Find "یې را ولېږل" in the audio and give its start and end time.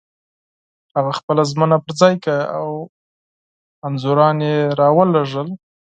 4.53-5.47